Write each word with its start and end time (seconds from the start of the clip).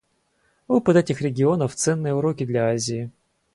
Опыт 0.67 0.95
этих 0.95 1.21
регионов— 1.21 1.75
ценные 1.75 2.15
уроки 2.15 2.43
для 2.43 2.69
Азии. 2.69 3.11